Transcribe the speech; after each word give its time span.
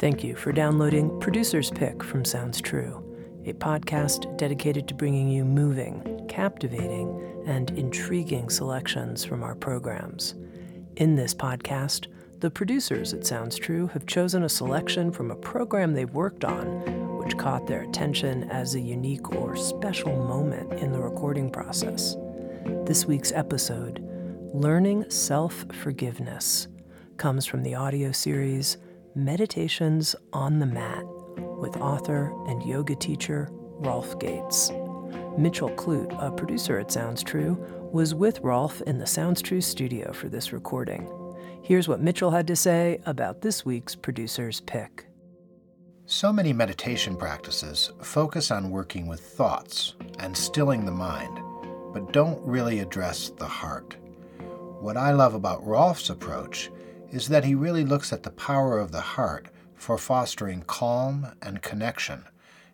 Thank 0.00 0.24
you 0.24 0.34
for 0.34 0.50
downloading 0.50 1.20
Producer's 1.20 1.70
Pick 1.70 2.02
from 2.02 2.24
Sounds 2.24 2.58
True, 2.58 3.04
a 3.44 3.52
podcast 3.52 4.34
dedicated 4.38 4.88
to 4.88 4.94
bringing 4.94 5.28
you 5.28 5.44
moving, 5.44 6.24
captivating, 6.26 7.44
and 7.46 7.70
intriguing 7.72 8.48
selections 8.48 9.26
from 9.26 9.42
our 9.42 9.54
programs. 9.54 10.36
In 10.96 11.16
this 11.16 11.34
podcast, 11.34 12.06
the 12.38 12.50
producers 12.50 13.12
at 13.12 13.26
Sounds 13.26 13.58
True 13.58 13.88
have 13.88 14.06
chosen 14.06 14.44
a 14.44 14.48
selection 14.48 15.12
from 15.12 15.30
a 15.30 15.36
program 15.36 15.92
they've 15.92 16.14
worked 16.14 16.46
on, 16.46 17.18
which 17.18 17.36
caught 17.36 17.66
their 17.66 17.82
attention 17.82 18.44
as 18.44 18.74
a 18.74 18.80
unique 18.80 19.34
or 19.34 19.54
special 19.54 20.16
moment 20.16 20.80
in 20.80 20.92
the 20.92 20.98
recording 20.98 21.50
process. 21.50 22.16
This 22.86 23.04
week's 23.04 23.32
episode, 23.32 24.02
Learning 24.54 25.10
Self 25.10 25.66
Forgiveness, 25.74 26.68
comes 27.18 27.44
from 27.44 27.62
the 27.62 27.74
audio 27.74 28.12
series 28.12 28.78
Meditations 29.16 30.14
on 30.32 30.60
the 30.60 30.66
Mat 30.66 31.04
with 31.58 31.76
author 31.78 32.32
and 32.46 32.62
yoga 32.62 32.94
teacher 32.94 33.48
Rolf 33.50 34.16
Gates. 34.20 34.70
Mitchell 35.36 35.70
Clute, 35.70 36.16
a 36.22 36.30
producer 36.30 36.78
at 36.78 36.92
Sounds 36.92 37.24
True, 37.24 37.58
was 37.92 38.14
with 38.14 38.38
Rolf 38.38 38.80
in 38.82 38.98
the 38.98 39.06
Sounds 39.08 39.42
True 39.42 39.60
studio 39.60 40.12
for 40.12 40.28
this 40.28 40.52
recording. 40.52 41.10
Here's 41.60 41.88
what 41.88 42.00
Mitchell 42.00 42.30
had 42.30 42.46
to 42.46 42.54
say 42.54 43.00
about 43.04 43.42
this 43.42 43.64
week's 43.64 43.96
producer's 43.96 44.60
pick. 44.60 45.06
So 46.06 46.32
many 46.32 46.52
meditation 46.52 47.16
practices 47.16 47.90
focus 48.02 48.52
on 48.52 48.70
working 48.70 49.08
with 49.08 49.20
thoughts 49.20 49.96
and 50.20 50.36
stilling 50.36 50.84
the 50.84 50.92
mind, 50.92 51.36
but 51.92 52.12
don't 52.12 52.40
really 52.46 52.78
address 52.78 53.30
the 53.30 53.48
heart. 53.48 53.96
What 54.78 54.96
I 54.96 55.10
love 55.10 55.34
about 55.34 55.66
Rolf's 55.66 56.10
approach 56.10 56.70
is 57.10 57.28
that 57.28 57.44
he 57.44 57.54
really 57.54 57.84
looks 57.84 58.12
at 58.12 58.22
the 58.22 58.30
power 58.30 58.78
of 58.78 58.92
the 58.92 59.00
heart 59.00 59.48
for 59.74 59.98
fostering 59.98 60.62
calm 60.66 61.26
and 61.42 61.62
connection, 61.62 62.24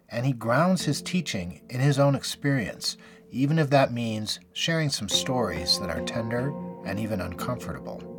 and 0.09 0.27
he 0.27 0.33
grounds 0.33 0.85
his 0.85 1.03
teaching 1.03 1.63
in 1.71 1.81
his 1.81 1.99
own 1.99 2.15
experience, 2.15 2.97
even 3.31 3.59
if 3.59 3.71
that 3.71 3.93
means 3.93 4.41
sharing 4.53 4.91
some 4.91 5.09
stories 5.09 5.79
that 5.79 5.91
are 5.91 6.05
tender 6.05 6.53
and 6.85 6.99
even 6.99 7.21
uncomfortable. 7.21 8.13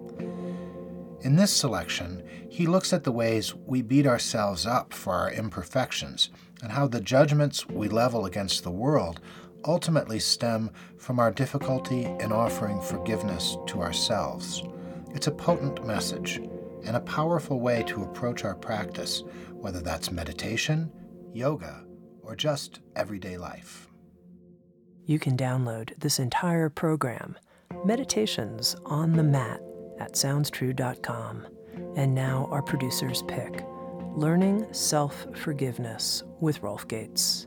In 1.21 1.35
this 1.35 1.51
selection, 1.51 2.23
he 2.49 2.67
looks 2.67 2.93
at 2.93 3.03
the 3.03 3.11
ways 3.11 3.53
we 3.53 3.81
beat 3.81 4.05
ourselves 4.05 4.65
up 4.65 4.93
for 4.93 5.13
our 5.13 5.31
imperfections 5.31 6.29
and 6.61 6.71
how 6.71 6.87
the 6.87 7.01
judgments 7.01 7.67
we 7.67 7.87
level 7.89 8.25
against 8.25 8.63
the 8.63 8.71
world 8.71 9.19
ultimately 9.65 10.19
stem 10.19 10.71
from 10.97 11.19
our 11.19 11.31
difficulty 11.31 12.05
in 12.05 12.31
offering 12.31 12.79
forgiveness 12.81 13.57
to 13.67 13.81
ourselves. 13.81 14.63
It's 15.13 15.27
a 15.27 15.31
potent 15.31 15.85
message 15.85 16.37
and 16.85 16.95
a 16.95 17.01
powerful 17.01 17.59
way 17.59 17.83
to 17.87 18.03
approach 18.03 18.43
our 18.43 18.55
practice, 18.55 19.23
whether 19.53 19.81
that's 19.81 20.11
meditation, 20.11 20.91
yoga, 21.33 21.83
or 22.21 22.35
just 22.35 22.79
everyday 22.95 23.37
life. 23.37 23.89
You 25.05 25.19
can 25.19 25.37
download 25.37 25.97
this 25.99 26.19
entire 26.19 26.69
program, 26.69 27.37
Meditations 27.85 28.75
on 28.85 29.13
the 29.13 29.23
Mat, 29.23 29.61
at 29.99 30.13
SoundsTrue.com. 30.13 31.47
And 31.95 32.13
now, 32.13 32.47
our 32.51 32.61
producer's 32.61 33.23
pick 33.23 33.65
Learning 34.15 34.65
Self 34.73 35.27
Forgiveness 35.35 36.23
with 36.39 36.61
Rolf 36.61 36.87
Gates. 36.87 37.46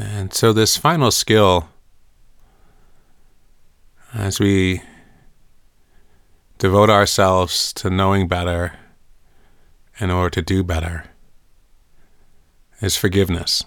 And 0.00 0.32
so, 0.32 0.52
this 0.52 0.76
final 0.76 1.10
skill, 1.10 1.68
as 4.14 4.38
we 4.38 4.80
devote 6.58 6.88
ourselves 6.88 7.72
to 7.72 7.90
knowing 7.90 8.28
better 8.28 8.74
in 9.98 10.12
order 10.12 10.30
to 10.30 10.42
do 10.42 10.62
better, 10.62 11.06
is 12.80 12.96
forgiveness. 12.96 13.64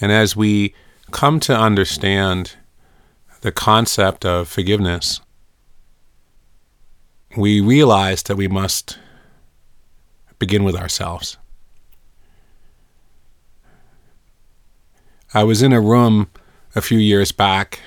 And 0.00 0.12
as 0.12 0.36
we 0.36 0.74
come 1.10 1.40
to 1.40 1.58
understand 1.58 2.54
the 3.40 3.50
concept 3.50 4.24
of 4.24 4.46
forgiveness, 4.46 5.20
we 7.36 7.60
realize 7.60 8.22
that 8.24 8.36
we 8.36 8.46
must 8.46 9.00
begin 10.38 10.64
with 10.64 10.76
ourselves. 10.76 11.36
I 15.34 15.44
was 15.44 15.62
in 15.62 15.72
a 15.72 15.80
room 15.80 16.30
a 16.74 16.80
few 16.80 16.98
years 16.98 17.32
back 17.32 17.80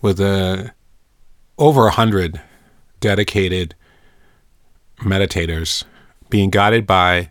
with 0.00 0.20
a, 0.20 0.72
over 1.58 1.86
a 1.86 1.92
hundred 1.92 2.40
dedicated 3.00 3.74
meditators 4.98 5.84
being 6.30 6.50
guided 6.50 6.86
by 6.86 7.30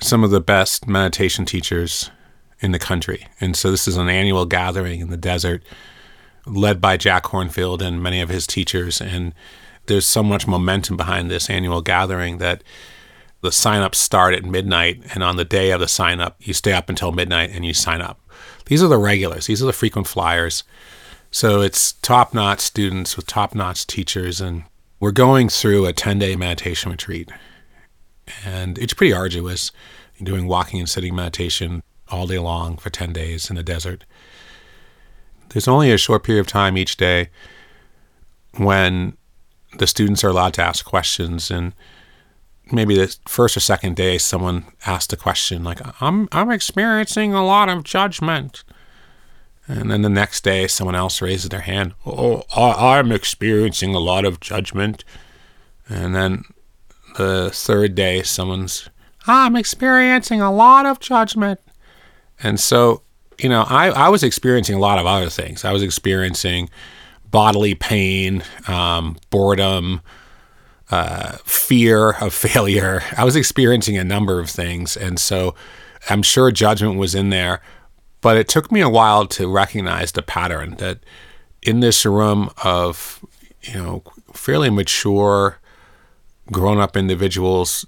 some 0.00 0.24
of 0.24 0.30
the 0.30 0.40
best 0.40 0.86
meditation 0.86 1.44
teachers 1.44 2.10
in 2.60 2.72
the 2.72 2.78
country. 2.78 3.26
And 3.40 3.56
so 3.56 3.70
this 3.70 3.88
is 3.88 3.96
an 3.96 4.08
annual 4.08 4.46
gathering 4.46 5.00
in 5.00 5.10
the 5.10 5.16
desert 5.16 5.64
led 6.46 6.80
by 6.80 6.96
Jack 6.96 7.24
Kornfield 7.24 7.80
and 7.80 8.02
many 8.02 8.20
of 8.20 8.28
his 8.28 8.46
teachers. 8.46 9.00
And 9.00 9.32
there's 9.86 10.06
so 10.06 10.22
much 10.22 10.46
momentum 10.46 10.96
behind 10.96 11.30
this 11.30 11.48
annual 11.48 11.82
gathering 11.82 12.38
that 12.38 12.62
the 13.42 13.52
sign-ups 13.52 13.98
start 13.98 14.34
at 14.34 14.44
midnight. 14.44 15.02
And 15.14 15.22
on 15.22 15.36
the 15.36 15.44
day 15.44 15.72
of 15.72 15.80
the 15.80 15.88
sign 15.88 16.20
up, 16.20 16.36
you 16.40 16.54
stay 16.54 16.72
up 16.72 16.88
until 16.88 17.12
midnight 17.12 17.50
and 17.50 17.64
you 17.64 17.74
sign 17.74 18.00
up. 18.00 18.20
These 18.66 18.82
are 18.82 18.88
the 18.88 18.98
regulars, 18.98 19.46
these 19.46 19.62
are 19.62 19.66
the 19.66 19.72
frequent 19.72 20.06
flyers. 20.06 20.64
So 21.30 21.60
it's 21.60 21.92
top 21.92 22.34
notch 22.34 22.60
students 22.60 23.16
with 23.16 23.26
top 23.26 23.54
notch 23.54 23.86
teachers. 23.86 24.40
And 24.40 24.64
we're 25.00 25.12
going 25.12 25.48
through 25.48 25.86
a 25.86 25.92
10 25.92 26.18
day 26.18 26.36
meditation 26.36 26.90
retreat. 26.90 27.30
And 28.44 28.78
it's 28.78 28.94
pretty 28.94 29.12
arduous 29.12 29.72
doing 30.22 30.46
walking 30.46 30.78
and 30.78 30.88
sitting 30.88 31.14
meditation 31.14 31.82
all 32.08 32.26
day 32.26 32.38
long 32.38 32.76
for 32.76 32.90
10 32.90 33.12
days 33.12 33.50
in 33.50 33.56
the 33.56 33.62
desert. 33.62 34.04
There's 35.48 35.68
only 35.68 35.90
a 35.90 35.98
short 35.98 36.22
period 36.22 36.40
of 36.40 36.46
time 36.46 36.78
each 36.78 36.96
day 36.96 37.30
when 38.56 39.16
the 39.78 39.86
students 39.86 40.22
are 40.22 40.28
allowed 40.28 40.54
to 40.54 40.62
ask 40.62 40.84
questions 40.84 41.50
and 41.50 41.74
maybe 42.72 42.96
the 42.96 43.16
first 43.26 43.56
or 43.56 43.60
second 43.60 43.96
day 43.96 44.18
someone 44.18 44.64
asked 44.86 45.12
a 45.12 45.16
question 45.16 45.62
like 45.62 45.80
I'm 46.00 46.28
I'm 46.32 46.50
experiencing 46.50 47.34
a 47.34 47.44
lot 47.44 47.68
of 47.68 47.84
judgment. 47.84 48.64
And 49.68 49.90
then 49.90 50.02
the 50.02 50.08
next 50.08 50.42
day 50.42 50.66
someone 50.66 50.96
else 50.96 51.22
raises 51.22 51.48
their 51.48 51.60
hand, 51.60 51.94
"Oh, 52.04 52.42
I'm 52.56 53.12
experiencing 53.12 53.94
a 53.94 54.00
lot 54.00 54.24
of 54.24 54.40
judgment." 54.40 55.04
And 55.88 56.14
then 56.14 56.44
the 57.16 57.50
third 57.52 57.94
day 57.94 58.22
someone's, 58.22 58.88
"I'm 59.26 59.54
experiencing 59.54 60.40
a 60.40 60.52
lot 60.52 60.84
of 60.84 60.98
judgment." 60.98 61.60
And 62.42 62.58
so, 62.58 63.02
you 63.38 63.48
know, 63.48 63.64
I, 63.68 63.90
I 63.90 64.08
was 64.08 64.24
experiencing 64.24 64.74
a 64.74 64.80
lot 64.80 64.98
of 64.98 65.06
other 65.06 65.30
things. 65.30 65.64
I 65.64 65.72
was 65.72 65.82
experiencing 65.82 66.68
bodily 67.30 67.74
pain, 67.74 68.42
um, 68.66 69.16
boredom, 69.30 70.00
uh, 70.92 71.38
fear 71.44 72.10
of 72.20 72.34
failure. 72.48 73.02
I 73.16 73.24
was 73.24 73.34
experiencing 73.34 73.96
a 73.96 74.04
number 74.04 74.38
of 74.38 74.50
things. 74.50 74.96
And 74.96 75.18
so 75.18 75.54
I'm 76.08 76.22
sure 76.22 76.52
judgment 76.52 76.98
was 76.98 77.14
in 77.14 77.30
there. 77.30 77.60
But 78.20 78.36
it 78.36 78.46
took 78.46 78.70
me 78.70 78.80
a 78.80 78.88
while 78.88 79.26
to 79.28 79.48
recognize 79.48 80.12
the 80.12 80.22
pattern 80.22 80.76
that 80.76 81.00
in 81.62 81.80
this 81.80 82.06
room 82.06 82.50
of, 82.62 83.24
you 83.62 83.74
know, 83.74 84.02
fairly 84.32 84.70
mature, 84.70 85.58
grown 86.52 86.78
up 86.78 86.96
individuals 86.96 87.84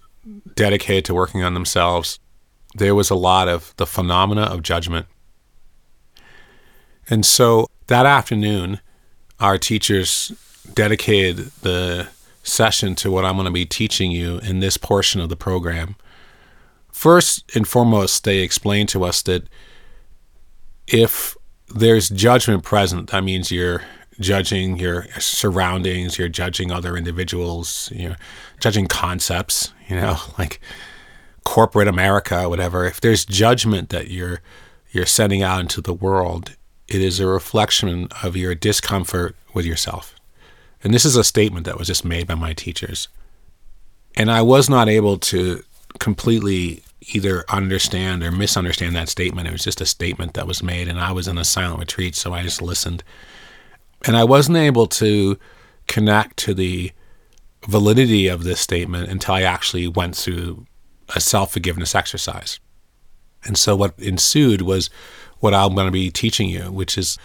dedicated 0.56 1.04
to 1.04 1.14
working 1.14 1.44
on 1.44 1.54
themselves, 1.54 2.18
there 2.74 2.94
was 2.94 3.10
a 3.10 3.14
lot 3.14 3.48
of 3.48 3.74
the 3.76 3.86
phenomena 3.86 4.42
of 4.42 4.62
judgment. 4.62 5.06
And 7.08 7.24
so 7.24 7.68
that 7.86 8.06
afternoon, 8.06 8.80
our 9.38 9.58
teachers 9.58 10.32
dedicated 10.72 11.50
the 11.60 12.08
session 12.44 12.94
to 12.96 13.10
what 13.10 13.24
I'm 13.24 13.34
going 13.34 13.46
to 13.46 13.50
be 13.50 13.66
teaching 13.66 14.12
you 14.12 14.38
in 14.38 14.60
this 14.60 14.76
portion 14.76 15.20
of 15.20 15.28
the 15.28 15.36
program. 15.36 15.96
First 16.92 17.56
and 17.56 17.66
foremost, 17.66 18.22
they 18.22 18.38
explained 18.38 18.88
to 18.90 19.04
us 19.04 19.22
that 19.22 19.48
if 20.86 21.36
there's 21.74 22.08
judgment 22.08 22.62
present, 22.62 23.10
that 23.10 23.24
means 23.24 23.50
you're 23.50 23.82
judging 24.20 24.78
your 24.78 25.06
surroundings, 25.18 26.18
you're 26.18 26.28
judging 26.28 26.70
other 26.70 26.96
individuals, 26.96 27.90
you're 27.92 28.16
judging 28.60 28.86
concepts, 28.86 29.72
you 29.88 29.96
know, 29.96 30.18
like 30.38 30.60
corporate 31.44 31.88
America, 31.88 32.48
whatever, 32.48 32.84
if 32.84 33.00
there's 33.00 33.24
judgment 33.24 33.88
that 33.90 34.10
you're 34.10 34.40
you're 34.90 35.06
sending 35.06 35.42
out 35.42 35.60
into 35.60 35.80
the 35.80 35.92
world, 35.92 36.54
it 36.86 37.00
is 37.00 37.18
a 37.18 37.26
reflection 37.26 38.06
of 38.22 38.36
your 38.36 38.54
discomfort 38.54 39.34
with 39.52 39.66
yourself. 39.66 40.13
And 40.84 40.92
this 40.92 41.06
is 41.06 41.16
a 41.16 41.24
statement 41.24 41.64
that 41.66 41.78
was 41.78 41.88
just 41.88 42.04
made 42.04 42.26
by 42.26 42.34
my 42.34 42.52
teachers. 42.52 43.08
And 44.16 44.30
I 44.30 44.42
was 44.42 44.68
not 44.68 44.88
able 44.88 45.18
to 45.18 45.64
completely 45.98 46.82
either 47.12 47.44
understand 47.48 48.22
or 48.22 48.30
misunderstand 48.30 48.94
that 48.94 49.08
statement. 49.08 49.48
It 49.48 49.52
was 49.52 49.64
just 49.64 49.80
a 49.80 49.86
statement 49.86 50.34
that 50.34 50.46
was 50.46 50.62
made, 50.62 50.88
and 50.88 51.00
I 51.00 51.12
was 51.12 51.26
in 51.26 51.38
a 51.38 51.44
silent 51.44 51.80
retreat, 51.80 52.14
so 52.14 52.32
I 52.32 52.42
just 52.42 52.62
listened. 52.62 53.02
And 54.06 54.16
I 54.16 54.24
wasn't 54.24 54.58
able 54.58 54.86
to 54.86 55.38
connect 55.86 56.36
to 56.38 56.54
the 56.54 56.92
validity 57.66 58.28
of 58.28 58.44
this 58.44 58.60
statement 58.60 59.08
until 59.10 59.34
I 59.34 59.42
actually 59.42 59.88
went 59.88 60.16
through 60.16 60.66
a 61.14 61.20
self 61.20 61.52
forgiveness 61.52 61.94
exercise. 61.94 62.60
And 63.44 63.58
so 63.58 63.76
what 63.76 63.98
ensued 63.98 64.62
was 64.62 64.90
what 65.40 65.54
I'm 65.54 65.74
going 65.74 65.86
to 65.86 65.92
be 65.92 66.10
teaching 66.10 66.48
you, 66.48 66.70
which 66.70 66.96
is 66.96 67.18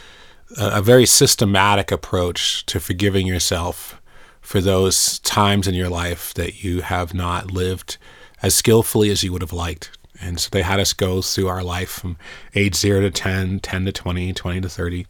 a, 0.58 0.82
very 0.82 1.06
systematic 1.06 1.92
approach 1.92 2.66
to 2.68 2.80
forgiving 2.80 3.28
yourself 3.28 4.02
for 4.42 4.62
those 4.62 5.20
times 5.20 5.68
in 5.68 5.76
your 5.76 5.90
life 5.90 6.34
that 6.34 6.64
you 6.64 6.82
have 6.82 7.14
not 7.14 7.52
lived 7.52 7.98
as 8.42 8.56
skillfully 8.56 9.10
as 9.10 9.24
you 9.24 9.32
would 9.32 9.42
have 9.42 9.54
liked. 9.54 9.98
And 10.22 10.40
so 10.40 10.50
they 10.52 10.64
had 10.64 10.80
us 10.80 10.94
go 10.94 11.22
through 11.22 11.48
our 11.48 11.64
life 11.64 11.90
from 11.90 12.18
age 12.56 12.76
0 12.76 13.02
to 13.02 13.12
10, 13.12 13.60
10 13.60 13.86
to 13.86 13.92
20, 13.92 14.34
20 14.34 14.62
to 14.62 14.70
30, 14.70 15.08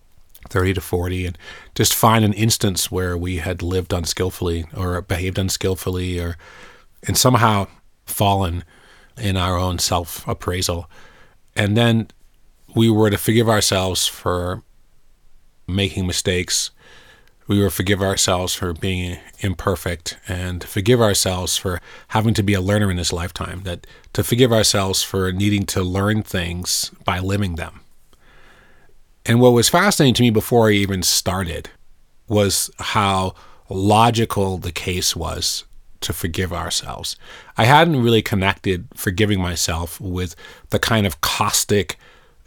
30 0.49 0.73
to 0.73 0.81
40, 0.81 1.25
and 1.25 1.37
just 1.73 1.93
find 1.93 2.25
an 2.25 2.33
instance 2.33 2.91
where 2.91 3.17
we 3.17 3.37
had 3.37 3.61
lived 3.61 3.93
unskillfully 3.93 4.65
or 4.75 5.01
behaved 5.01 5.39
unskillfully 5.39 6.19
or 6.19 6.37
and 7.07 7.17
somehow 7.17 7.67
fallen 8.05 8.63
in 9.17 9.37
our 9.37 9.57
own 9.57 9.79
self 9.79 10.27
appraisal. 10.27 10.89
And 11.55 11.75
then 11.75 12.09
we 12.75 12.89
were 12.89 13.09
to 13.09 13.17
forgive 13.17 13.49
ourselves 13.49 14.05
for 14.05 14.63
making 15.75 16.07
mistakes. 16.07 16.71
We 17.47 17.59
were 17.59 17.69
to 17.69 17.75
forgive 17.75 18.01
ourselves 18.01 18.53
for 18.53 18.73
being 18.73 19.17
imperfect 19.39 20.17
and 20.27 20.63
forgive 20.63 21.01
ourselves 21.01 21.57
for 21.57 21.81
having 22.09 22.33
to 22.35 22.43
be 22.43 22.53
a 22.53 22.61
learner 22.61 22.91
in 22.91 22.97
this 22.97 23.11
lifetime, 23.13 23.63
that 23.63 23.87
to 24.13 24.23
forgive 24.23 24.51
ourselves 24.51 25.01
for 25.01 25.31
needing 25.31 25.65
to 25.67 25.81
learn 25.81 26.21
things 26.21 26.91
by 27.05 27.19
living 27.19 27.55
them. 27.55 27.81
And 29.25 29.41
what 29.41 29.53
was 29.53 29.69
fascinating 29.69 30.13
to 30.15 30.23
me 30.23 30.29
before 30.29 30.69
I 30.69 30.73
even 30.73 31.03
started 31.03 31.69
was 32.27 32.69
how 32.77 33.33
logical 33.69 34.57
the 34.57 34.71
case 34.71 35.15
was 35.15 35.65
to 36.01 36.13
forgive 36.13 36.53
ourselves. 36.53 37.17
I 37.57 37.65
hadn't 37.65 38.01
really 38.01 38.21
connected 38.21 38.87
forgiving 38.95 39.41
myself 39.41 39.99
with 39.99 40.35
the 40.69 40.79
kind 40.79 41.05
of 41.05 41.21
caustic 41.21 41.97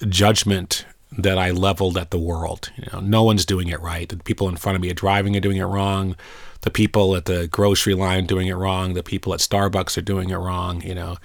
judgment 0.08 0.86
that 1.18 1.38
I 1.38 1.50
leveled 1.50 1.96
at 1.98 2.10
the 2.10 2.18
world. 2.18 2.70
You 2.76 2.84
know, 2.92 3.00
no 3.00 3.22
one's 3.22 3.44
doing 3.44 3.68
it 3.68 3.80
right. 3.80 4.08
The 4.08 4.16
people 4.16 4.48
in 4.48 4.56
front 4.56 4.76
of 4.76 4.82
me 4.82 4.90
are 4.90 4.94
driving 4.94 5.36
are 5.36 5.40
doing 5.40 5.58
it 5.58 5.64
wrong. 5.64 6.16
The 6.62 6.70
people 6.70 7.16
at 7.16 7.26
the 7.26 7.48
grocery 7.48 7.94
line 7.94 8.26
doing 8.26 8.46
it 8.48 8.54
wrong. 8.54 8.94
The 8.94 9.02
people 9.02 9.34
at 9.34 9.40
Starbucks 9.40 9.98
are 9.98 10.02
doing 10.02 10.30
it 10.30 10.36
wrong. 10.36 10.82
You 10.82 10.94
know, 10.94 11.16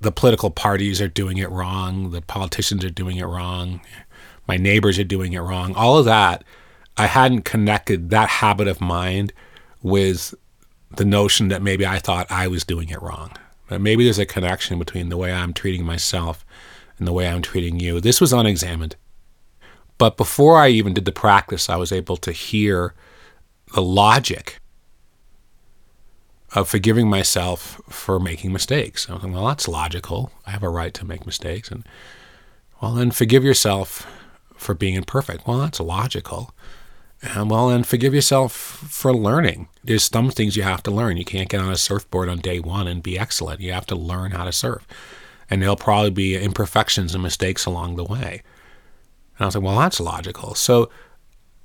the 0.00 0.12
political 0.12 0.50
parties 0.50 1.00
are 1.00 1.08
doing 1.08 1.38
it 1.38 1.50
wrong. 1.50 2.10
The 2.10 2.22
politicians 2.22 2.84
are 2.84 2.90
doing 2.90 3.16
it 3.16 3.24
wrong. 3.24 3.80
My 4.46 4.56
neighbors 4.56 4.98
are 4.98 5.04
doing 5.04 5.32
it 5.32 5.40
wrong. 5.40 5.74
All 5.74 5.98
of 5.98 6.04
that, 6.04 6.44
I 6.96 7.06
hadn't 7.06 7.42
connected 7.42 8.10
that 8.10 8.28
habit 8.28 8.68
of 8.68 8.80
mind 8.80 9.32
with 9.82 10.34
the 10.96 11.04
notion 11.04 11.48
that 11.48 11.62
maybe 11.62 11.86
I 11.86 11.98
thought 11.98 12.30
I 12.30 12.48
was 12.48 12.64
doing 12.64 12.88
it 12.88 13.02
wrong. 13.02 13.32
But 13.68 13.80
maybe 13.80 14.04
there's 14.04 14.18
a 14.18 14.26
connection 14.26 14.78
between 14.78 15.08
the 15.08 15.16
way 15.16 15.32
I'm 15.32 15.52
treating 15.52 15.84
myself 15.84 16.46
and 16.98 17.06
the 17.06 17.12
way 17.12 17.28
I'm 17.28 17.42
treating 17.42 17.78
you. 17.78 18.00
This 18.00 18.20
was 18.20 18.32
unexamined. 18.32 18.96
But 19.98 20.16
before 20.16 20.58
I 20.58 20.68
even 20.68 20.94
did 20.94 21.04
the 21.04 21.12
practice, 21.12 21.68
I 21.68 21.76
was 21.76 21.92
able 21.92 22.16
to 22.18 22.32
hear 22.32 22.94
the 23.74 23.82
logic 23.82 24.60
of 26.54 26.68
forgiving 26.68 27.10
myself 27.10 27.80
for 27.88 28.18
making 28.18 28.52
mistakes. 28.52 29.10
I 29.10 29.14
was 29.14 29.24
like, 29.24 29.32
well, 29.32 29.46
that's 29.48 29.68
logical. 29.68 30.32
I 30.46 30.50
have 30.50 30.62
a 30.62 30.68
right 30.68 30.94
to 30.94 31.04
make 31.04 31.26
mistakes. 31.26 31.70
And 31.70 31.84
well, 32.80 32.94
then 32.94 33.10
forgive 33.10 33.44
yourself 33.44 34.06
for 34.56 34.74
being 34.74 34.94
imperfect. 34.94 35.46
Well, 35.46 35.58
that's 35.58 35.80
logical. 35.80 36.54
And 37.20 37.50
well, 37.50 37.68
then 37.68 37.82
forgive 37.82 38.14
yourself 38.14 38.52
for 38.52 39.12
learning. 39.12 39.68
There's 39.82 40.04
some 40.04 40.30
things 40.30 40.56
you 40.56 40.62
have 40.62 40.82
to 40.84 40.90
learn. 40.90 41.16
You 41.16 41.24
can't 41.24 41.48
get 41.48 41.60
on 41.60 41.72
a 41.72 41.76
surfboard 41.76 42.28
on 42.28 42.38
day 42.38 42.60
one 42.60 42.86
and 42.86 43.02
be 43.02 43.18
excellent. 43.18 43.60
You 43.60 43.72
have 43.72 43.86
to 43.86 43.96
learn 43.96 44.30
how 44.30 44.44
to 44.44 44.52
surf. 44.52 44.86
And 45.50 45.60
there'll 45.60 45.76
probably 45.76 46.10
be 46.10 46.36
imperfections 46.36 47.14
and 47.14 47.22
mistakes 47.22 47.66
along 47.66 47.96
the 47.96 48.04
way. 48.04 48.42
And 49.38 49.44
I 49.44 49.46
was 49.46 49.54
like, 49.54 49.64
well, 49.64 49.78
that's 49.78 50.00
logical. 50.00 50.54
So 50.54 50.90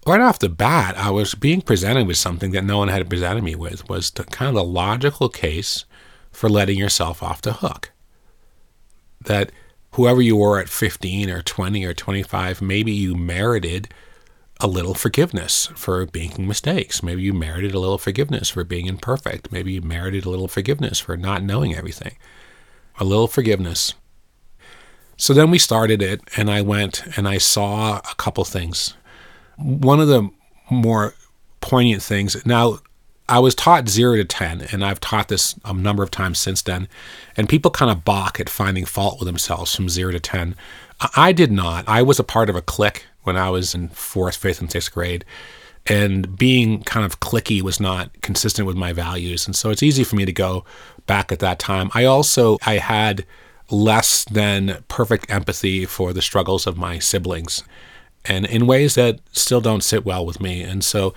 right 0.06 0.22
off 0.22 0.40
the 0.40 0.50
bat, 0.50 0.96
I 0.98 1.10
was 1.10 1.34
being 1.34 1.62
presented 1.62 2.08
with 2.08 2.18
something 2.18 2.52
that 2.52 2.64
no 2.64 2.78
one 2.78 2.90
had 2.90 3.10
presented 3.10 3.44
me 3.44 3.56
with 3.56 3.90
was 3.90 4.12
the 4.12 4.24
kind 4.25 4.50
of 4.50 4.56
the 4.56 4.64
logical 4.64 5.28
case 5.28 5.86
for 6.31 6.50
letting 6.50 6.78
yourself 6.78 7.24
off 7.24 7.42
the 7.42 7.54
hook. 7.54 7.92
That 9.22 9.52
whoever 9.94 10.22
you 10.22 10.36
were 10.36 10.60
at 10.60 10.70
15 10.70 11.30
or 11.30 11.42
20 11.42 11.86
or 11.86 11.94
25, 11.94 12.62
maybe 12.62 12.92
you 12.92 13.16
merited 13.16 13.94
a 14.60 14.68
little 14.68 14.94
forgiveness 14.94 15.68
for 15.76 16.08
making 16.14 16.48
mistakes. 16.48 17.02
Maybe 17.02 17.24
you 17.24 17.34
merited 17.34 17.74
a 17.74 17.80
little 17.80 17.98
forgiveness 17.98 18.50
for 18.50 18.64
being 18.64 18.86
imperfect. 18.86 19.52
Maybe 19.52 19.74
you 19.74 19.81
merited 19.81 20.26
a 20.26 20.30
little 20.30 20.48
forgiveness 20.48 21.00
for 21.00 21.18
not 21.18 21.44
knowing 21.44 21.76
everything. 21.76 22.18
A 23.00 23.04
little 23.04 23.28
forgiveness. 23.28 23.96
So 25.24 25.34
then 25.34 25.52
we 25.52 25.58
started 25.58 26.02
it, 26.02 26.20
and 26.36 26.52
I 26.52 26.60
went 26.60 27.02
and 27.16 27.30
I 27.30 27.38
saw 27.38 28.00
a 28.00 28.16
couple 28.16 28.44
things. 28.44 28.94
One 29.56 30.02
of 30.02 30.10
the 30.10 30.30
more 30.70 31.14
poignant 31.62 32.04
things. 32.04 32.46
Now, 32.46 32.80
I 33.30 33.40
was 33.40 33.56
taught 33.56 33.88
zero 33.88 34.18
to 34.18 34.25
10, 34.25 34.68
and 34.74 34.84
I've 34.84 35.00
taught 35.00 35.30
this 35.30 35.58
a 35.64 35.74
number 35.74 36.04
of 36.04 36.12
times 36.12 36.40
since 36.40 36.62
then. 36.62 36.90
And 37.38 37.48
people 37.48 37.72
kind 37.72 37.90
of 37.90 38.04
balk 38.04 38.42
at 38.42 38.50
finding 38.50 38.84
fault 38.84 39.18
with 39.18 39.28
themselves 39.28 39.74
from 39.74 39.88
zero 39.88 40.12
to 40.12 40.20
10. 40.20 40.58
I 41.16 41.31
did 41.31 41.54
not. 41.54 41.88
I 41.88 42.02
was 42.02 42.19
a 42.19 42.26
part 42.26 42.50
of 42.50 42.58
a 42.58 42.62
clique 42.62 43.06
when 43.22 43.38
I 43.38 43.50
was 43.50 43.74
in 43.74 43.88
fourth, 43.88 44.36
fifth, 44.36 44.60
and 44.60 44.69
sixth 44.69 44.92
grade. 44.92 45.24
And 45.86 46.36
being 46.38 46.84
kind 46.84 47.06
of 47.06 47.22
clicky 47.22 47.62
was 47.62 47.80
not 47.80 48.12
consistent 48.22 48.68
with 48.68 48.76
my 48.76 48.92
values. 48.92 49.46
And 49.46 49.56
so 49.56 49.69
it's 49.69 49.84
easy 49.84 50.04
for 50.04 50.18
me 50.18 50.26
to 50.26 50.34
go 50.34 50.66
back 51.08 51.31
at 51.31 51.40
that 51.40 51.60
time. 51.60 51.92
I 51.94 52.04
also, 52.04 52.58
I 52.66 52.80
had 52.80 53.26
less 53.69 54.25
than 54.25 54.83
perfect 54.88 55.30
empathy 55.30 55.86
for 55.86 56.13
the 56.13 56.21
struggles 56.21 56.68
of 56.68 56.77
my 56.77 57.00
siblings 57.00 57.63
and 58.25 58.45
in 58.45 58.68
ways 58.68 58.95
that 58.95 59.19
still 59.31 59.62
don't 59.62 59.83
sit 59.83 60.06
well 60.06 60.25
with 60.25 60.39
me. 60.39 60.62
And 60.62 60.83
so 60.83 61.13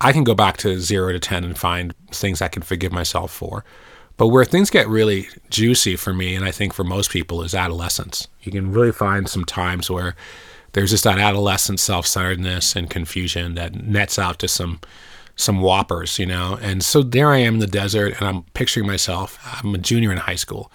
I 0.00 0.12
can 0.12 0.24
go 0.24 0.34
back 0.34 0.56
to 0.58 0.80
zero 0.80 1.12
to 1.12 1.18
10 1.18 1.44
and 1.44 1.58
find 1.58 1.94
things 2.10 2.40
I 2.40 2.48
can 2.48 2.62
forgive 2.62 2.92
myself 2.92 3.32
for. 3.32 3.64
But 4.16 4.28
where 4.28 4.44
things 4.44 4.70
get 4.70 4.88
really 4.88 5.28
juicy 5.48 5.94
for 5.94 6.12
me, 6.12 6.34
and 6.34 6.44
I 6.44 6.50
think 6.50 6.74
for 6.74 6.82
most 6.82 7.10
people, 7.10 7.42
is 7.42 7.54
adolescence. 7.54 8.26
You 8.42 8.50
can 8.50 8.72
really 8.72 8.90
find 8.90 9.28
some 9.28 9.44
times 9.44 9.88
where 9.88 10.16
there's 10.72 10.90
just 10.90 11.04
that 11.04 11.18
adolescent 11.18 11.78
self-centeredness 11.78 12.74
and 12.74 12.90
confusion 12.90 13.54
that 13.54 13.74
nets 13.74 14.18
out 14.18 14.38
to 14.40 14.48
some 14.48 14.80
some 15.36 15.60
whoppers, 15.60 16.18
you 16.18 16.26
know. 16.26 16.58
And 16.60 16.82
so 16.82 17.00
there 17.00 17.30
I 17.30 17.38
am 17.38 17.54
in 17.54 17.60
the 17.60 17.68
desert, 17.68 18.14
and 18.18 18.28
I'm 18.28 18.42
picturing 18.54 18.88
myself. 18.88 19.38
I'm 19.62 19.72
a 19.72 19.78
junior 19.78 20.10
in 20.10 20.18
high 20.18 20.34
school. 20.34 20.72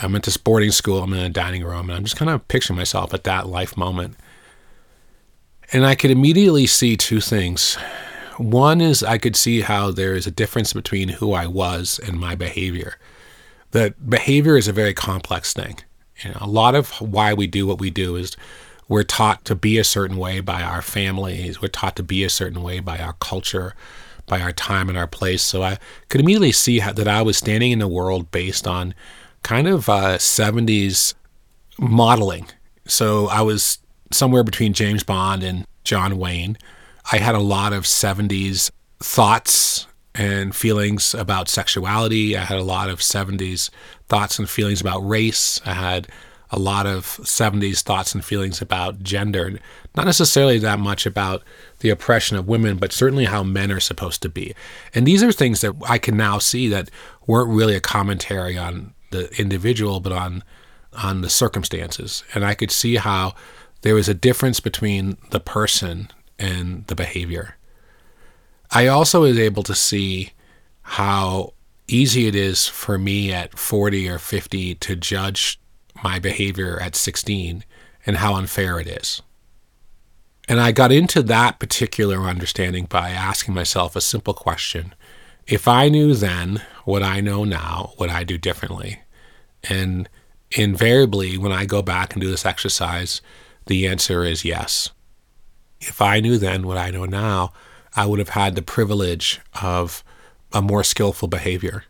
I'm 0.00 0.14
at 0.14 0.24
this 0.24 0.36
boarding 0.36 0.72
school. 0.72 1.02
I'm 1.02 1.12
in 1.12 1.20
a 1.20 1.28
dining 1.30 1.64
room, 1.64 1.88
and 1.88 1.92
I'm 1.92 2.04
just 2.04 2.16
kind 2.16 2.30
of 2.30 2.46
picturing 2.48 2.76
myself 2.76 3.14
at 3.14 3.24
that 3.24 3.46
life 3.46 3.76
moment. 3.76 4.16
And 5.72 5.86
I 5.86 5.94
could 5.94 6.10
immediately 6.10 6.66
see 6.66 6.96
two 6.96 7.20
things. 7.20 7.76
One 8.36 8.80
is 8.80 9.02
I 9.02 9.18
could 9.18 9.36
see 9.36 9.62
how 9.62 9.90
there 9.90 10.14
is 10.14 10.26
a 10.26 10.30
difference 10.30 10.72
between 10.72 11.08
who 11.08 11.32
I 11.32 11.46
was 11.46 11.98
and 12.06 12.20
my 12.20 12.34
behavior. 12.34 12.98
That 13.70 14.08
behavior 14.08 14.56
is 14.56 14.68
a 14.68 14.72
very 14.72 14.94
complex 14.94 15.52
thing. 15.52 15.78
You 16.22 16.30
know, 16.30 16.38
a 16.40 16.46
lot 16.46 16.74
of 16.74 16.90
why 17.00 17.34
we 17.34 17.46
do 17.46 17.66
what 17.66 17.80
we 17.80 17.90
do 17.90 18.16
is 18.16 18.36
we're 18.88 19.02
taught 19.02 19.44
to 19.46 19.54
be 19.54 19.78
a 19.78 19.84
certain 19.84 20.16
way 20.16 20.40
by 20.40 20.62
our 20.62 20.82
families. 20.82 21.60
We're 21.60 21.68
taught 21.68 21.96
to 21.96 22.02
be 22.02 22.22
a 22.22 22.30
certain 22.30 22.62
way 22.62 22.80
by 22.80 22.98
our 22.98 23.14
culture, 23.14 23.74
by 24.26 24.40
our 24.40 24.52
time 24.52 24.88
and 24.88 24.96
our 24.96 25.06
place. 25.06 25.42
So 25.42 25.62
I 25.62 25.78
could 26.08 26.20
immediately 26.20 26.52
see 26.52 26.78
how, 26.78 26.92
that 26.92 27.08
I 27.08 27.22
was 27.22 27.38
standing 27.38 27.72
in 27.72 27.78
the 27.78 27.88
world 27.88 28.30
based 28.30 28.66
on 28.66 28.94
kind 29.46 29.68
of 29.68 29.88
uh, 29.88 30.18
70s 30.18 31.14
modeling. 31.78 32.48
So 32.88 33.28
I 33.28 33.42
was 33.42 33.78
somewhere 34.10 34.42
between 34.42 34.72
James 34.72 35.04
Bond 35.04 35.44
and 35.44 35.64
John 35.84 36.18
Wayne. 36.18 36.58
I 37.12 37.18
had 37.18 37.36
a 37.36 37.40
lot 37.40 37.72
of 37.72 37.84
70s 37.84 38.72
thoughts 38.98 39.86
and 40.16 40.52
feelings 40.52 41.14
about 41.14 41.48
sexuality. 41.48 42.36
I 42.36 42.40
had 42.40 42.58
a 42.58 42.64
lot 42.64 42.90
of 42.90 42.98
70s 42.98 43.70
thoughts 44.08 44.40
and 44.40 44.50
feelings 44.50 44.80
about 44.80 45.06
race. 45.06 45.60
I 45.64 45.74
had 45.74 46.08
a 46.50 46.58
lot 46.58 46.86
of 46.86 47.04
70s 47.04 47.82
thoughts 47.82 48.16
and 48.16 48.24
feelings 48.24 48.60
about 48.60 49.04
gender, 49.04 49.60
not 49.96 50.06
necessarily 50.06 50.58
that 50.58 50.80
much 50.80 51.06
about 51.06 51.44
the 51.80 51.90
oppression 51.90 52.36
of 52.36 52.48
women, 52.48 52.78
but 52.78 52.92
certainly 52.92 53.26
how 53.26 53.44
men 53.44 53.70
are 53.70 53.78
supposed 53.78 54.22
to 54.22 54.28
be. 54.28 54.56
And 54.92 55.06
these 55.06 55.22
are 55.22 55.30
things 55.30 55.60
that 55.60 55.72
I 55.88 55.98
can 55.98 56.16
now 56.16 56.38
see 56.38 56.66
that 56.68 56.90
weren't 57.28 57.50
really 57.50 57.76
a 57.76 57.80
commentary 57.80 58.58
on 58.58 58.92
the 59.10 59.30
individual, 59.40 60.00
but 60.00 60.12
on 60.12 60.42
on 60.92 61.20
the 61.20 61.30
circumstances. 61.30 62.24
And 62.34 62.44
I 62.44 62.54
could 62.54 62.70
see 62.70 62.96
how 62.96 63.34
there 63.82 63.94
was 63.94 64.08
a 64.08 64.14
difference 64.14 64.60
between 64.60 65.18
the 65.30 65.40
person 65.40 66.10
and 66.38 66.86
the 66.86 66.94
behavior. 66.94 67.56
I 68.70 68.86
also 68.86 69.22
was 69.22 69.38
able 69.38 69.62
to 69.64 69.74
see 69.74 70.32
how 70.82 71.52
easy 71.88 72.26
it 72.26 72.34
is 72.34 72.66
for 72.66 72.98
me 72.98 73.32
at 73.32 73.58
40 73.58 74.08
or 74.08 74.18
50 74.18 74.74
to 74.74 74.96
judge 74.96 75.60
my 76.02 76.18
behavior 76.18 76.80
at 76.80 76.96
16 76.96 77.64
and 78.04 78.16
how 78.16 78.34
unfair 78.34 78.80
it 78.80 78.86
is. 78.86 79.22
And 80.48 80.60
I 80.60 80.72
got 80.72 80.92
into 80.92 81.22
that 81.24 81.58
particular 81.58 82.20
understanding 82.20 82.86
by 82.86 83.10
asking 83.10 83.54
myself 83.54 83.96
a 83.96 84.00
simple 84.00 84.34
question. 84.34 84.94
If 85.46 85.68
I 85.68 85.88
knew 85.88 86.14
then 86.14 86.62
what 86.84 87.04
I 87.04 87.20
know 87.20 87.44
now, 87.44 87.92
would 87.98 88.10
I 88.10 88.24
do 88.24 88.36
differently? 88.36 89.00
And 89.68 90.08
invariably, 90.52 91.38
when 91.38 91.52
I 91.52 91.66
go 91.66 91.82
back 91.82 92.12
and 92.12 92.20
do 92.20 92.30
this 92.30 92.44
exercise, 92.44 93.20
the 93.66 93.86
answer 93.86 94.24
is 94.24 94.44
yes. 94.44 94.90
If 95.80 96.00
I 96.00 96.18
knew 96.18 96.36
then 96.38 96.66
what 96.66 96.78
I 96.78 96.90
know 96.90 97.04
now, 97.04 97.52
I 97.94 98.06
would 98.06 98.18
have 98.18 98.30
had 98.30 98.56
the 98.56 98.62
privilege 98.62 99.40
of 99.62 100.02
a 100.52 100.60
more 100.60 100.82
skillful 100.82 101.28
behavior. 101.28 101.84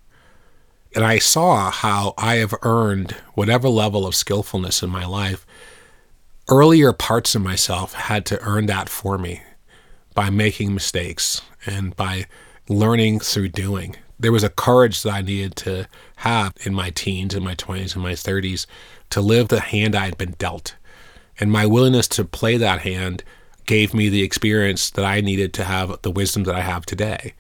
And 0.95 1.05
I 1.05 1.19
saw 1.19 1.71
how 1.71 2.15
I 2.19 2.37
have 2.37 2.55
earned 2.63 3.13
whatever 3.35 3.69
level 3.69 4.07
of 4.07 4.15
skillfulness 4.15 4.83
in 4.83 4.91
my 4.91 5.07
life. 5.07 5.47
Earlier 6.49 6.93
parts 6.93 7.35
of 7.35 7.43
myself 7.43 7.95
had 7.95 8.27
to 8.27 8.41
earn 8.43 8.67
that 8.67 8.89
for 8.89 9.17
me 9.19 9.43
by 10.15 10.31
making 10.31 10.75
mistakes 10.75 11.43
and 11.67 11.97
by 11.97 12.27
learning 12.69 13.21
through 13.21 13.49
doing. 13.49 13.97
There 14.19 14.33
was 14.33 14.45
a 14.45 14.51
courage 14.51 15.03
that 15.03 15.13
I 15.13 15.21
needed 15.21 15.57
to 15.57 15.87
have 16.17 16.55
in 16.65 16.75
my 16.75 16.91
teens, 16.91 17.35
in 17.35 17.45
my 17.45 17.55
20s, 17.55 17.95
in 17.95 18.03
my 18.03 18.13
30s 18.13 18.67
to 19.11 19.21
live 19.21 19.49
the 19.49 19.61
hand 19.61 19.95
I 19.95 20.07
had 20.07 20.19
been 20.19 20.35
dealt. 20.39 20.75
And 21.39 21.53
my 21.53 21.67
willingness 21.67 22.09
to 22.09 22.25
play 22.25 22.57
that 22.57 22.81
hand 22.81 23.23
gave 23.67 23.93
me 23.93 24.09
the 24.09 24.23
experience 24.23 24.91
that 24.91 25.05
I 25.05 25.21
needed 25.21 25.53
to 25.55 25.65
have 25.65 26.01
the 26.03 26.11
wisdom 26.11 26.45
that 26.45 26.55
I 26.55 26.61
have 26.61 26.87
today. 26.87 27.35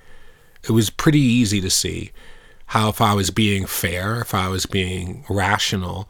It 0.64 0.72
was 0.72 0.90
pretty 0.90 1.20
easy 1.20 1.60
to 1.60 1.70
see 1.70 2.10
how, 2.66 2.88
if 2.88 3.00
I 3.00 3.14
was 3.14 3.30
being 3.30 3.64
fair, 3.64 4.20
if 4.20 4.34
I 4.34 4.48
was 4.48 4.66
being 4.66 5.24
rational, 5.28 6.08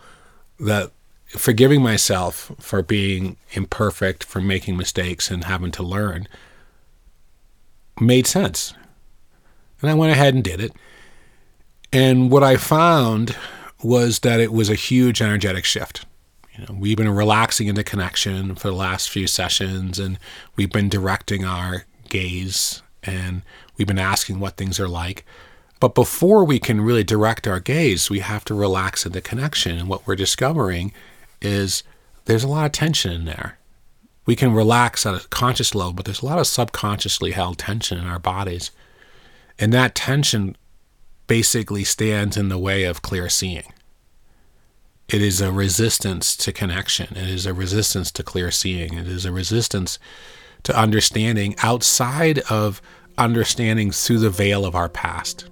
that 0.58 0.90
forgiving 1.28 1.82
myself 1.82 2.52
for 2.58 2.82
being 2.82 3.36
imperfect, 3.52 4.24
for 4.24 4.40
making 4.40 4.76
mistakes 4.76 5.30
and 5.30 5.44
having 5.44 5.70
to 5.72 5.82
learn 5.82 6.26
made 8.00 8.26
sense. 8.26 8.74
And 9.80 9.90
I 9.90 9.94
went 9.94 10.12
ahead 10.12 10.34
and 10.34 10.42
did 10.42 10.60
it. 10.60 10.72
And 11.92 12.30
what 12.30 12.42
I 12.42 12.56
found 12.56 13.36
was 13.82 14.20
that 14.20 14.40
it 14.40 14.52
was 14.52 14.70
a 14.70 14.74
huge 14.74 15.20
energetic 15.22 15.64
shift. 15.64 16.04
You 16.54 16.64
know, 16.64 16.74
we've 16.78 16.96
been 16.96 17.08
relaxing 17.08 17.66
into 17.68 17.84
connection 17.84 18.54
for 18.54 18.68
the 18.68 18.74
last 18.74 19.10
few 19.10 19.26
sessions, 19.26 19.98
and 19.98 20.18
we've 20.56 20.72
been 20.72 20.88
directing 20.88 21.44
our 21.44 21.84
gaze, 22.08 22.82
and 23.02 23.42
we've 23.76 23.86
been 23.86 23.98
asking 23.98 24.40
what 24.40 24.56
things 24.56 24.80
are 24.80 24.88
like. 24.88 25.24
But 25.78 25.94
before 25.94 26.44
we 26.44 26.58
can 26.58 26.80
really 26.80 27.04
direct 27.04 27.46
our 27.46 27.60
gaze, 27.60 28.08
we 28.08 28.20
have 28.20 28.44
to 28.46 28.54
relax 28.54 29.04
into 29.04 29.20
connection. 29.20 29.78
And 29.78 29.88
what 29.88 30.06
we're 30.06 30.16
discovering 30.16 30.92
is 31.42 31.82
there's 32.24 32.44
a 32.44 32.48
lot 32.48 32.66
of 32.66 32.72
tension 32.72 33.12
in 33.12 33.24
there. 33.26 33.58
We 34.24 34.34
can 34.34 34.54
relax 34.54 35.04
at 35.04 35.14
a 35.14 35.28
conscious 35.28 35.74
level, 35.74 35.92
but 35.92 36.06
there's 36.06 36.22
a 36.22 36.26
lot 36.26 36.38
of 36.38 36.46
subconsciously 36.46 37.32
held 37.32 37.58
tension 37.58 37.98
in 37.98 38.06
our 38.06 38.18
bodies. 38.18 38.70
And 39.58 39.72
that 39.72 39.94
tension 39.94 40.56
basically 41.26 41.84
stands 41.84 42.36
in 42.36 42.48
the 42.48 42.58
way 42.58 42.84
of 42.84 43.02
clear 43.02 43.28
seeing. 43.28 43.72
It 45.08 45.22
is 45.22 45.40
a 45.40 45.52
resistance 45.52 46.36
to 46.36 46.52
connection. 46.52 47.16
It 47.16 47.28
is 47.28 47.46
a 47.46 47.54
resistance 47.54 48.10
to 48.12 48.22
clear 48.22 48.50
seeing. 48.50 48.94
It 48.94 49.06
is 49.06 49.24
a 49.24 49.32
resistance 49.32 49.98
to 50.64 50.76
understanding 50.76 51.54
outside 51.62 52.40
of 52.50 52.82
understanding 53.16 53.92
through 53.92 54.18
the 54.18 54.30
veil 54.30 54.64
of 54.64 54.74
our 54.74 54.88
past. 54.88 55.48